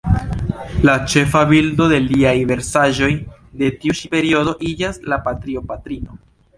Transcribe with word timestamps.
La 0.89 0.95
ĉefa 1.13 1.41
bildo 1.51 1.87
de 1.91 1.99
liaj 2.07 2.33
versaĵoj 2.53 3.11
de 3.63 3.73
tiu 3.85 3.99
ĉi 4.03 4.13
periodo 4.19 4.59
iĝas 4.75 5.03
la 5.13 5.25
Patrio-patrino. 5.31 6.23